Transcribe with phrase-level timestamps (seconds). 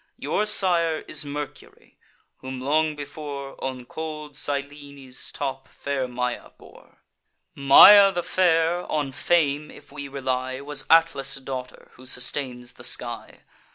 [0.17, 1.99] Your sire is Mercury,
[2.37, 7.03] whom long before On cold Cyllene's top fair Maia bore.
[7.53, 13.41] Maia the fair, on fame if we rely, Was Atlas' daughter, who sustains the sky.